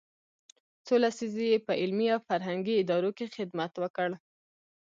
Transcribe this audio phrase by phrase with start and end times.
[0.85, 4.09] څو لسیزې یې په علمي او فرهنګي ادارو کې خدمت وکړ.